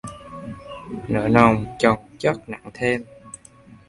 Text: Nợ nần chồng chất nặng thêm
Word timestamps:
Nợ 1.07 1.27
nần 1.29 1.65
chồng 1.79 1.99
chất 2.17 2.49
nặng 2.49 2.69
thêm 2.73 3.05